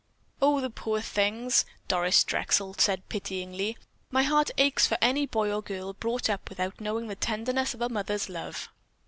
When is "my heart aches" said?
4.09-4.87